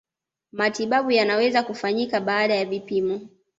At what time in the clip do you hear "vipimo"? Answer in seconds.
2.65-3.21